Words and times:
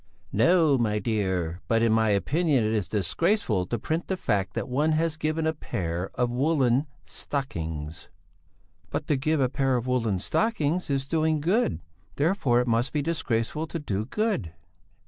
"No, 0.33 0.79
my 0.79 0.97
dear; 0.97 1.61
but 1.67 1.83
in 1.83 1.93
my 1.93 2.09
opinion 2.09 2.63
it 2.63 2.73
is 2.73 2.87
disgraceful 2.87 3.67
to 3.67 3.77
print 3.77 4.07
the 4.07 4.17
fact 4.17 4.55
that 4.55 4.67
one 4.67 4.93
has 4.93 5.15
given 5.15 5.45
a 5.45 5.53
pair 5.53 6.09
of 6.15 6.31
woollen 6.33 6.87
stockings...." 7.05 8.09
"But 8.89 9.05
to 9.05 9.15
give 9.15 9.39
a 9.39 9.47
pair 9.47 9.75
of 9.77 9.85
woollen 9.85 10.17
stockings 10.17 10.89
is 10.89 11.05
doing 11.05 11.39
good; 11.39 11.81
therefore 12.15 12.61
it 12.61 12.67
must 12.67 12.93
be 12.93 13.03
disgraceful 13.03 13.67
to 13.67 13.77
do 13.77 14.05
good...." 14.05 14.53